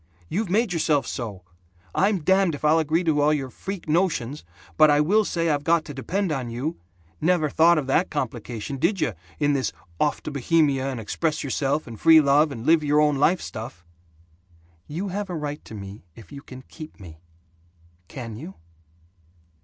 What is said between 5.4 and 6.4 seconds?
I've got to depend